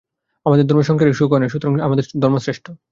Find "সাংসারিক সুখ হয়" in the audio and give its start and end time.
0.83-1.39